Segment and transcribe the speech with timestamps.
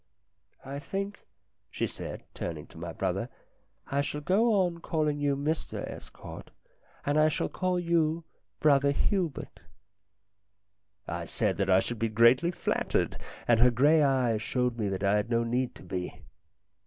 [0.75, 1.27] "I think,"
[1.69, 3.29] she said, turning to my brother,"
[3.91, 6.47] I shall go on calling you Mr Estcourt,
[7.05, 8.23] and I shall call your
[8.59, 9.59] brother Hubert."
[11.07, 15.03] I said that I should be greatly flattered, and her grey eyes showed me that
[15.03, 16.23] I had no need to be.